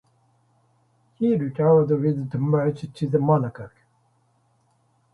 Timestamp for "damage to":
2.31-3.07